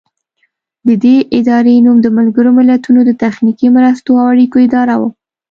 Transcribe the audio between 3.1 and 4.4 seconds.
تخنیکي مرستو او